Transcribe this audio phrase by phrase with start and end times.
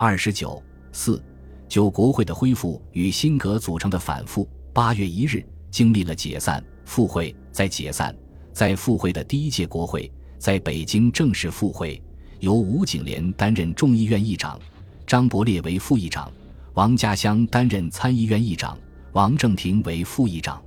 [0.00, 1.20] 二十九四，
[1.68, 4.48] 就国会的恢复与新阁组成的反复。
[4.72, 8.16] 八月一日，经历了解散、复会、再解散、
[8.52, 10.08] 再复会的第一届国会，
[10.38, 12.00] 在北京正式复会，
[12.38, 14.56] 由吴景莲担任众议院议长，
[15.04, 16.30] 张伯烈为副议长，
[16.74, 18.78] 王家乡担任参议院议长，
[19.14, 20.62] 王正廷为副议长。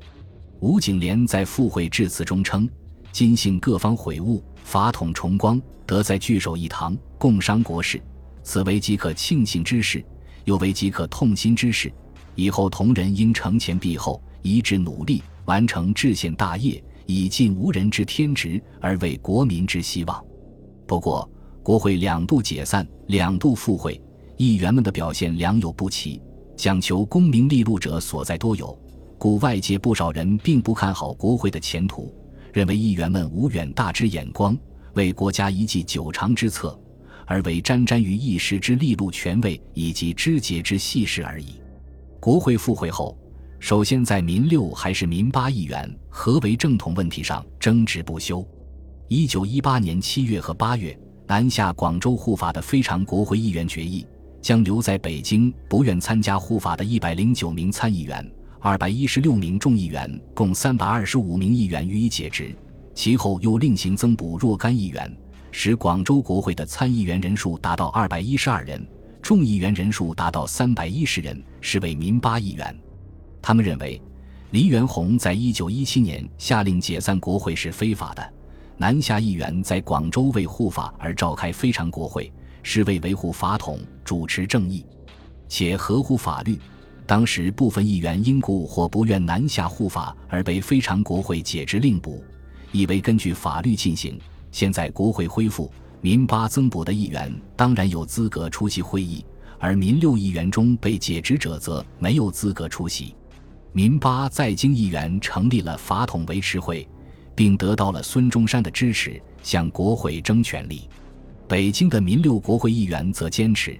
[0.59, 2.69] 吴景莲在复会致辞中称
[3.13, 7.97] ：“今幸各方悔悟，法统重光，得在聚首一堂，共商国事。”
[8.43, 10.03] 此为即可庆幸之事，
[10.45, 11.91] 又为即可痛心之事。
[12.35, 20.23] 以后同仁应承前避后，一致努力，完成治宪大业，以尽无人之天职，而为国民之希望。
[20.87, 21.29] 不过，
[21.61, 24.01] 国会两度解散，两度复会，
[24.37, 26.21] 议员们的表现良莠不齐，
[26.55, 28.77] 讲求功名利禄者所在多有，
[29.17, 32.13] 故外界不少人并不看好国会的前途，
[32.53, 34.57] 认为议员们无远大之眼光，
[34.95, 36.79] 为国家一计久长之策。
[37.31, 41.61] 而为沾沾于一时之利禄权位以及枝节之细事而已。
[42.19, 43.17] 国会复会后，
[43.57, 48.45] 首先在民六还是民八议员何为正统问题上争执不休。
[49.07, 54.05] 一九一八年七月和八月，南下广州护法的非常国会议员决议，
[54.41, 62.53] 将留在北京不愿参加护法的一百零九名参议员、二百一十六名众议员共三百二十五名议员予以解职。
[62.93, 65.17] 其后又另行增补若干议员。
[65.51, 68.85] 使广州国会的参议员人数达到二百一十二人，
[69.21, 72.75] 众议员人数达到三百一十人，是为民八议员。
[73.41, 74.01] 他们认为，
[74.51, 78.23] 黎元洪在一九一七年下令解散国会是非法的；
[78.77, 82.31] 南下议员在广州为护法而召开非常国会，
[82.63, 84.85] 是为维护法统、主持正义，
[85.49, 86.57] 且合乎法律。
[87.05, 92.23] 当时部分议员因故或不愿南下护法而被非常国会解职令捕，
[92.71, 94.17] 以为根据法律进行。
[94.51, 95.71] 现在国会恢复，
[96.01, 99.25] 民八增补的议员当然有资格出席会议，
[99.57, 103.15] 而民六议员中被解职者则没有资格出席。
[103.73, 106.87] 民八在京议员成立了法统维持会，
[107.33, 110.89] 并得到了孙中山的支持，向国会争权力。
[111.47, 113.79] 北京的民六国会议员则坚持，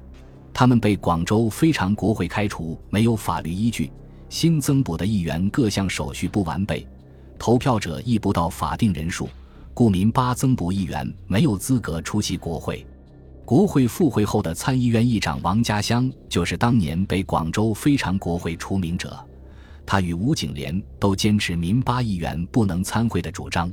[0.53, 3.91] 他们被广州非常国会开除没有法律依据。
[4.29, 6.87] 新增补的议员各项手续不完备，
[7.37, 9.27] 投票者亦不到法定人数。
[9.73, 12.85] 故民八增补议员没有资格出席国会。
[13.45, 19.17] 国会复会后的参议院议长王家乡就是当年被广州非常国会除名者。
[19.85, 23.71] 他与吴景莲都坚持民八议员不能参会的主张。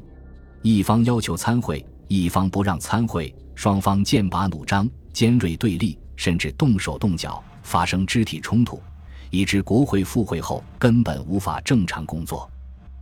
[0.63, 8.81] 一方要求参会，一方不让参会，双方剑拔弩张，尖锐对立，甚至动手动脚，发生肢体冲突，
[9.31, 12.51] 以致国会复会后根本无法正常工作。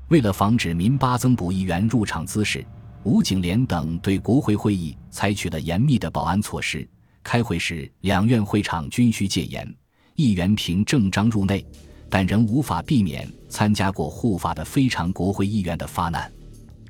[0.09, 2.65] 为了防止民八增补议员入场滋事。
[3.07, 6.87] 吴景莲等对国会会议采取了严密的保安措施。
[7.23, 9.73] 开会时，两院会场均需戒严，
[10.17, 11.65] 议员凭证章入内，
[12.11, 16.29] 但仍无法避免参加过护法的非常国会议员的发难。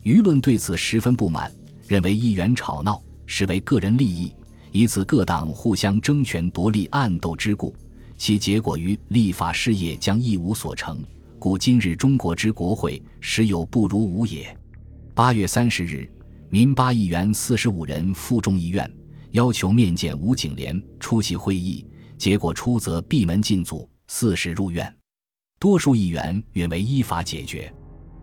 [0.04, 1.53] 舆论对此十分不满，
[1.87, 4.33] 认为议员吵闹是为个人利益，
[4.72, 7.77] 以此各党互相争权夺利、暗斗之故，
[8.16, 10.98] 其结果于立法事业将一无所成。
[11.38, 14.56] 故今日中国之国会，实有不如无也。
[15.16, 16.06] 八月三十日，
[16.50, 18.87] 民八议员四十五人赴众议院，
[19.31, 21.87] 要求面见吴景莲出席会议，
[22.19, 24.94] 结果出则闭门禁足，四十入院。
[25.59, 27.72] 多数议员允为依法解决。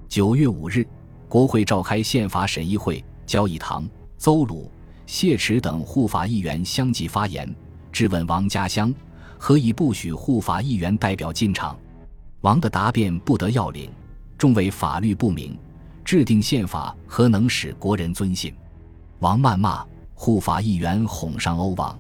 [0.08, 0.86] 九月五日，
[1.28, 3.90] 国会召开宪法审议会，焦以堂、
[4.20, 4.72] 邹鲁、
[5.08, 7.52] 谢池等护法议员相继发言，
[7.92, 8.94] 质问王家乡
[9.40, 11.76] 何以不许护法议员代表进场。
[12.42, 13.90] 王的答辩不得要领，
[14.38, 15.58] 众谓法律不明。
[16.04, 18.54] 制定宪法何能使国人尊信？
[19.20, 21.98] 王谩骂护法议员哄上欧王，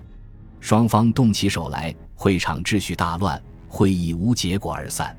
[0.59, 5.17] 双方动起手来，会场秩序大乱，会议无结果而散。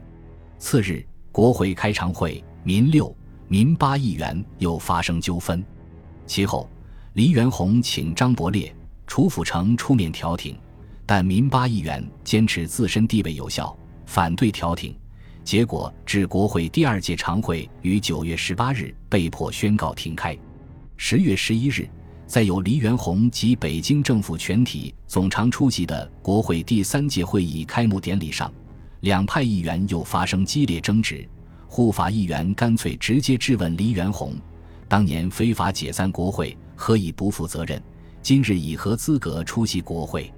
[0.58, 3.14] 次日，国会开常会，民六、
[3.48, 5.64] 民八议员又发生纠纷。
[6.26, 6.68] 其后，
[7.14, 8.74] 黎元洪请张伯烈、
[9.06, 10.56] 楚辅成出面调停，
[11.06, 13.76] 但民八议员坚持自身地位有效，
[14.06, 14.94] 反对调停。
[15.44, 20.36] 结果，致国会第二届常会于九月十八日被迫宣告停开。
[20.96, 21.86] 十月十一日，
[22.26, 28.50] 在由黎元洪及北京政府全体总长出席的国会第三届会议开幕典礼上，
[29.00, 31.28] 两派议员又发生激烈争执。
[31.68, 34.32] 护法议员干脆直接质问黎元洪：
[34.88, 37.80] 当年非法解散国会，何以不负责任？
[38.22, 40.32] 今日以何资格出席国会？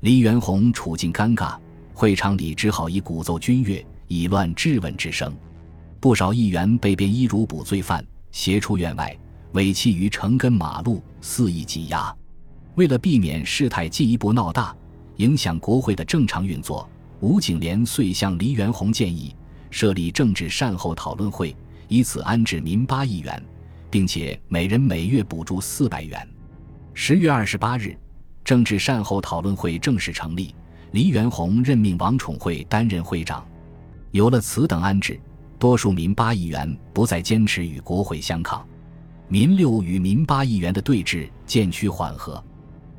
[0.00, 1.56] 黎元洪处境尴尬，
[1.92, 3.84] 会场里只好以鼓奏军乐。
[4.08, 5.34] 以乱质问之声，
[6.00, 9.16] 不少议员被便衣如捕罪犯，携出院外，
[9.52, 12.14] 尾弃于城根马路，肆意挤压。
[12.74, 14.74] 为了避免事态进一步闹大，
[15.16, 16.88] 影响国会的正常运作，
[17.20, 19.34] 吴景莲遂向黎元洪建议
[19.70, 21.54] 设立政治善后讨论会，
[21.88, 23.42] 以此安置民八亿元，
[23.90, 26.28] 并且每人每月补助四百元。
[26.92, 27.96] 十月二十八日，
[28.44, 30.54] 政治善后讨论会正式成立，
[30.90, 33.46] 黎元洪任命王宠惠担任会长。
[34.14, 35.20] 有了此等安置，
[35.58, 38.64] 多数民八议员不再坚持与国会相抗，
[39.26, 42.40] 民六与民八议员的对峙渐趋缓和。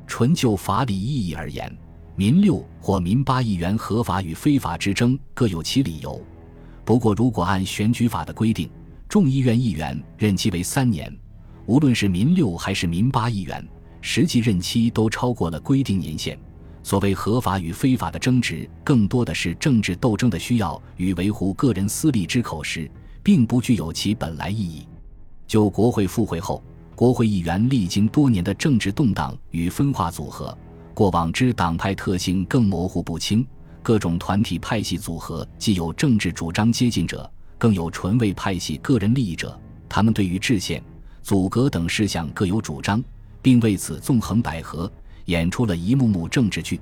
[0.06, 1.74] 纯就法理意义而言，
[2.16, 6.20] 民六或民八议员合法与非法之争各有其理由。
[6.84, 8.68] 不过，如果按选举法的规定，
[9.08, 11.10] 众议院议员任期为三年，
[11.64, 13.66] 无论是民六还是民八议员，
[14.02, 16.38] 实际任期都超过了规定年限。
[16.86, 22.88] 所谓合法与非法的争执，更多的是政治斗争的需要与维护个人私利之口实，
[23.24, 24.86] 并不具有其本来意义。
[25.48, 26.62] 就国会复会后，
[26.94, 30.56] 国会议员历经多年的政治动荡与分化组合，
[30.94, 33.44] 过往之党派特性更模糊不清。
[33.82, 37.28] 各种团体派系组合既有政治主张接近者，
[37.58, 39.58] 更有纯为派系个人利益者。
[39.88, 40.80] 他们对于制宪、
[41.20, 43.02] 阻隔等事项各有主张，
[43.42, 44.88] 并为此纵横捭阖。
[45.26, 46.80] 演出了一幕幕政治剧，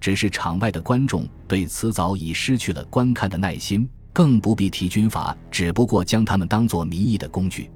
[0.00, 7.70] 只是场外的观众对此早已失去了观看的耐心，更不必提军阀，只不过将他们当作民意的工具。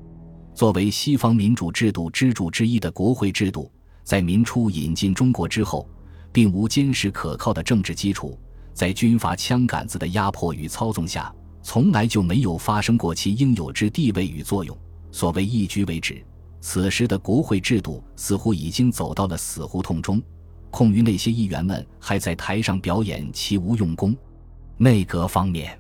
[0.55, 3.71] 作为西方民主制度支柱之一的国会制度，
[4.05, 5.89] 在民初引进中国之后，
[6.33, 8.39] 并无坚实可靠的政治基础，
[8.75, 11.33] 在军阀枪杆子的压迫与操纵下，
[11.63, 14.77] 从来就没有发生过其应有之地位与作用。
[15.13, 16.23] 所谓一局为止。
[16.61, 20.23] 此时的国会制度似乎已经走到了死胡同中，
[20.71, 24.15] 空余那些议员们还在台上表演其无用功。
[24.77, 25.79] 内阁方面，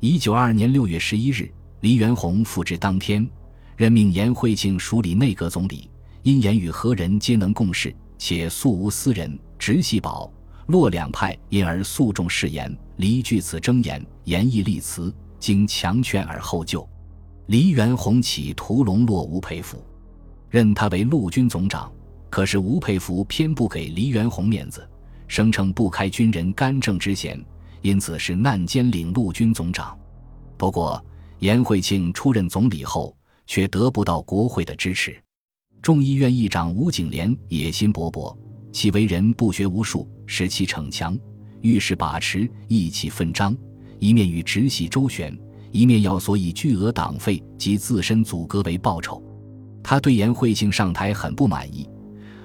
[0.00, 1.50] 一九二二年六月十一日，
[1.80, 3.28] 黎元洪复职当天，
[3.76, 5.88] 任命颜惠庆署理内阁总理。
[6.24, 10.30] 因言与何人皆能共事，且素无私人直系保
[10.66, 12.76] 洛两派，因而诉重誓言。
[12.96, 16.86] 黎据此争言，言意立辞，经强劝而后就。
[17.46, 19.82] 黎元洪起屠龙洛吴佩孚。
[20.50, 21.92] 任他为陆军总长，
[22.30, 24.88] 可是吴佩孚偏不给黎元洪面子，
[25.26, 27.38] 声称不开军人干政之嫌，
[27.82, 29.96] 因此是难兼领陆军总长。
[30.56, 31.04] 不过，
[31.40, 33.16] 颜惠庆出任总理后，
[33.46, 35.16] 却得不到国会的支持。
[35.82, 38.36] 众议院议长吴景莲野心勃勃，
[38.72, 41.16] 其为人不学无术，使其逞强，
[41.60, 43.56] 遇事把持，意气奋张，
[43.98, 45.38] 一面与直系周旋，
[45.70, 49.22] 一面要索以巨额党费及自身阻隔为报酬。
[49.88, 51.88] 他对颜惠庆上台很不满意，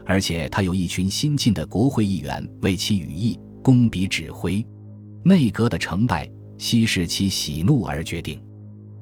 [0.06, 4.66] 而且他有一群新进的国会议员为其羽翼、攻笔指挥，
[5.26, 6.26] 内阁的成败
[6.58, 8.42] 悉视其喜怒而决定。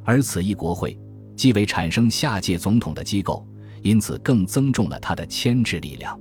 [0.03, 0.97] 而此一国会
[1.35, 3.47] 既为产生下届总统的机构，
[3.83, 6.19] 因此更增重了他的牵制力量。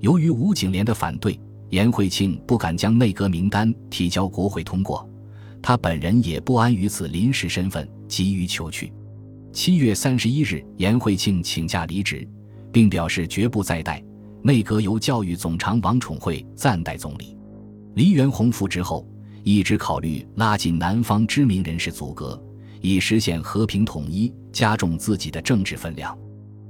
[0.00, 1.38] 由于吴景莲的反对，
[1.70, 5.08] 颜惠庆不敢将内阁名单提交国会通过，
[5.62, 8.92] 他本人也不安于此临时身份，急于求去。
[9.52, 12.26] 七月三十一日，颜惠庆请假离职，
[12.72, 14.02] 并表示绝不再代。
[14.42, 17.36] 内阁由教育总长王宠惠暂代总理。
[17.94, 19.06] 黎元洪复职后，
[19.44, 22.42] 一直考虑拉近南方知名人士阻隔，
[22.80, 26.18] 以实现和平统一，加重自己的政治分量。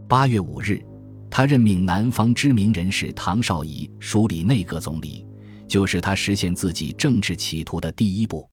[0.08, 0.84] 八月五日，
[1.30, 5.24] 他任命南方知名人士唐绍仪署理内阁总理，
[5.68, 8.44] 就是他实现自己政治企图的第一步。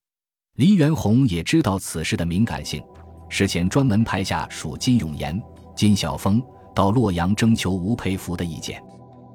[0.54, 2.80] 黎元洪也知道此事的敏感性。
[3.30, 5.40] 事前专门派下属金永炎、
[5.74, 6.42] 金晓峰
[6.74, 8.82] 到洛阳征求吴佩孚的意见，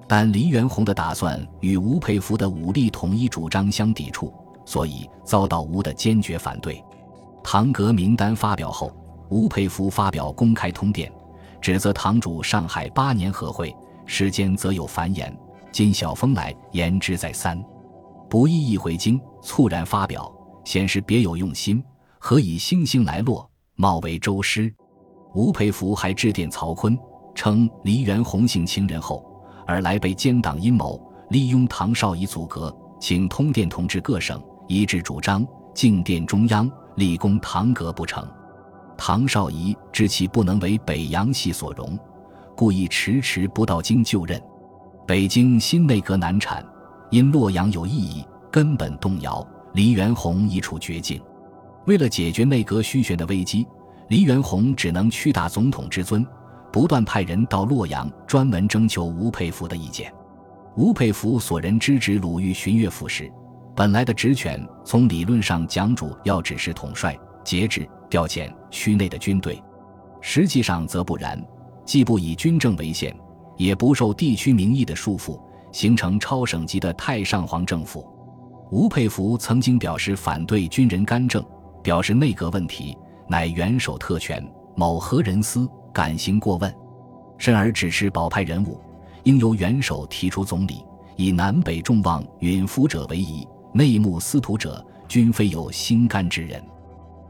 [0.06, 4.34] 但黎元洪的打算与吴佩孚的武力统一主张相抵触，
[4.66, 6.84] 所以遭到吴的坚决反对。
[7.42, 8.92] 唐革名单发表后，
[9.30, 11.12] 吴佩孚发表公开通电，
[11.62, 13.74] 指责堂主上海八年和会
[14.06, 15.36] 时间则有繁言。
[15.72, 17.64] 金晓峰来言之再三，
[18.30, 20.32] 不意一回京，猝然发表，
[20.66, 21.84] 显示别有用心，
[22.20, 23.50] 何以星星来落？
[23.77, 24.74] 冒为周师，
[25.34, 26.98] 吴佩孚还致电曹锟，
[27.34, 29.25] 称黎元洪性情人后，
[29.67, 30.98] 而来被奸党阴谋，
[31.29, 38.25] 利用唐绍仪阻隔，请通电通知各省一致主张，进电中央，立功唐革不成。
[38.98, 42.00] 唐绍仪知其不能为北洋系所容，
[42.55, 44.41] 故意迟迟不到京就任。
[45.05, 46.65] 北京新内阁难产，
[47.12, 51.22] 因洛阳有异议，根本动摇，黎元洪一处绝境。
[51.86, 53.68] 为了解决内阁虚悬的危机，
[54.08, 56.25] 黎元洪只能屈打总统之尊，
[56.72, 60.12] 不断派人到洛阳专门征求吴佩孚的意见。
[60.75, 63.32] 吴佩孚所任之职鲁豫巡阅副使，
[63.75, 69.62] 本来的职权从理论上讲主要指示统帅、节制、调遣区内的军队，
[70.22, 71.39] 实际上则不然，
[71.86, 73.15] 既不以军政为限，
[73.58, 75.39] 也不受地区民意的束缚，
[75.72, 78.06] 形成超省级的太上皇政府。
[78.72, 81.46] 吴佩孚曾经表示反对军人干政，
[81.86, 84.44] 表示内阁问题乃元首特权，
[84.75, 86.75] 某何人私，敢行过问，
[87.38, 88.82] 甚而指示保派人物
[89.22, 90.84] 应由元首提出总理，
[91.15, 96.60] 以南北众望允服者为宜，内幕司徒者均非有心肝之人。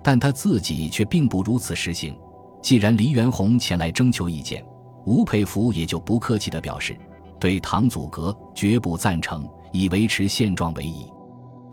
[0.02, 2.18] 但他自己却并不如此实行。
[2.62, 4.66] 既然黎元洪前来征求意见，
[5.06, 6.98] 吴佩孚也就不客气地表示，
[7.42, 11.12] 对唐祖阁绝不赞成，以维持现状为宜。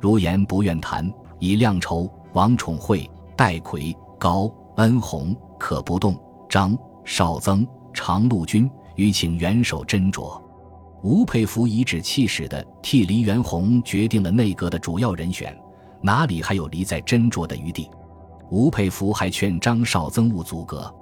[0.00, 1.08] 如言不愿谈，
[1.42, 6.16] 以亮筹、王宠惠、戴逵、高恩弘、可不动、
[6.48, 10.40] 张绍曾、常陆军，欲请元首斟酌。
[11.02, 15.52] 吴佩孚颐指气使地替黎元洪决定了内阁的主要人选，
[16.00, 17.90] 哪里还有离在斟酌的余地？
[18.48, 20.94] 吴佩孚还劝张绍曾勿阻阁，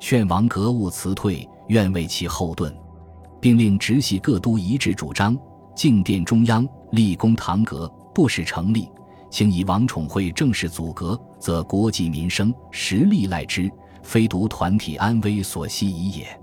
[0.00, 2.74] 劝王格勿辞退，愿为其后盾，
[3.38, 5.36] 并令直系各都一致主张，
[5.76, 7.86] 进殿中央，立功堂阁。
[8.14, 8.88] 不使成立，
[9.34, 13.68] 请以王宠惠正式阻隔，则国计民生实力赖之，
[14.00, 16.40] 非独团体安危所系矣也。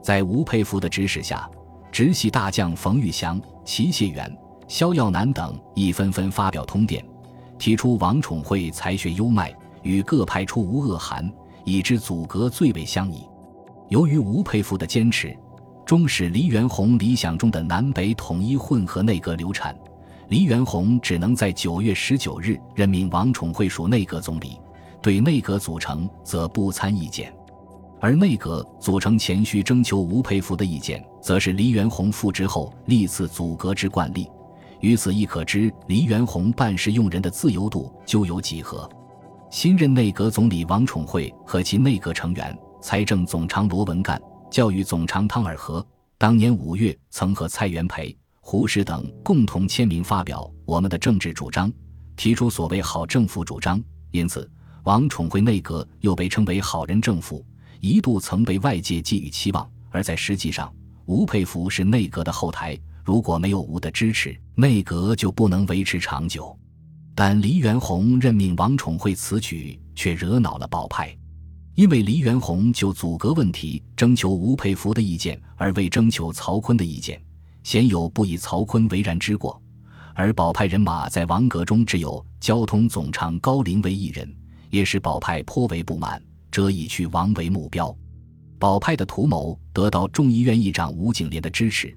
[0.00, 1.50] 在吴佩孚的指使下，
[1.90, 4.32] 直系大将冯玉祥、齐燮元、
[4.68, 7.04] 萧耀南等亦纷纷发表通电，
[7.58, 9.52] 提出王宠惠才学优迈，
[9.82, 11.28] 与各派出无恶寒，
[11.64, 13.26] 以致阻隔最为相宜。
[13.88, 15.36] 由于吴佩孚的坚持，
[15.84, 19.76] 终使黎元洪理想中的南北统一混合内阁流产。
[20.28, 24.60] 黎元洪只能在九月十九日任命王宠惠属内阁总理，
[25.00, 27.34] 对内阁组成则不参意见。
[27.98, 34.28] 而内阁组成前需征求吴佩孚的意见，则是黎元洪复职后历次组阁之惯例。
[34.80, 38.88] 于此亦可知黎元洪办事用人的自由度究有几何。
[39.50, 44.20] 新任内阁总理王宠惠和其内阁成员财政总长罗文干、
[44.50, 45.84] 教育总长汤尔和，
[46.18, 48.14] 当年五月曾和蔡元培。
[48.50, 51.70] 胡适等共同签名发表我们的政治主张，
[52.16, 53.78] 提出所谓好政府主张。
[54.10, 54.50] 因此，
[54.84, 57.44] 王宠惠内阁又被称为好人政府，
[57.78, 59.70] 一度曾被外界寄予期望。
[59.90, 60.74] 而在实际上，
[61.04, 62.74] 吴佩孚是内阁的后台，
[63.04, 66.58] 如果没有吴的支持，内阁就不能维持长久。
[67.14, 71.14] 但黎元洪任命王宠惠此举却惹恼了保派，
[71.74, 77.22] 因为黎元洪就阻隔问题征求吴佩孚的意见，而未征求曹锟的意见。
[77.62, 79.60] 鲜有不以曹锟为然之过，
[80.14, 84.32] 而保派人马在王阁中只有交通总长高林为一人，
[84.70, 87.94] 也使保派颇为不满，则以去王为目标。
[88.58, 91.96] 保派的图谋得到众议院议长吴景莲的支持，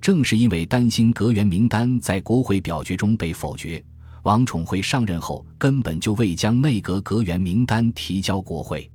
[0.00, 3.84] 正是因为担心阁员名单在国会表决中被否决，
[4.22, 8.90] 王宠惠上任后根本就未将内阁阁员名单提交国会。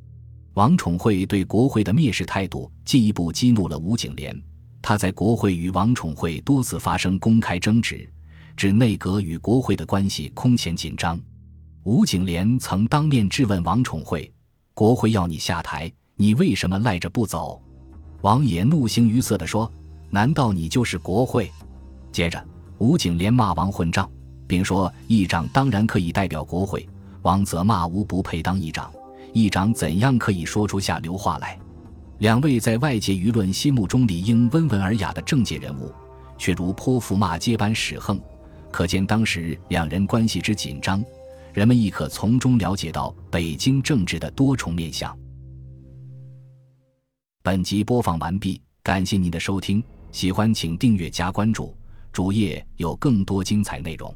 [0.56, 4.36] 王宠惠对国会的蔑视态度进一步激怒了吴景莲。
[4.84, 8.08] 他在国会与王宠惠多次发生公开争执，
[8.58, 11.18] 指内阁与国会的关系空前紧张。
[11.84, 14.30] 吴景莲曾当面质问王宠惠
[14.76, 17.62] ：“国会要你下台，你为什么赖着不走？”
[18.24, 19.72] 王爷怒形于色地说
[20.12, 21.50] ：“难道你就是国会？”
[22.12, 22.46] 接着，
[22.78, 24.10] 吴景莲骂王混账，
[24.46, 26.86] 并说：“议长当然可以代表国会。”
[27.24, 28.92] 王则骂吴不配当议长，
[29.32, 31.58] 议长怎样可以说出下流话来？
[32.20, 35.92] 两位在外界舆论心目中理应温文尔雅的政界人物，
[36.38, 38.22] 却如泼妇骂街般使横，
[38.72, 41.04] 可见当时两人关系之紧张。
[41.54, 45.16] 人们亦可从中了解到北京政治的多重面相。
[47.44, 51.76] 本集播放完毕，感谢您的收听，喜欢请订阅加关注，
[52.12, 54.16] 主页有更多精彩内容。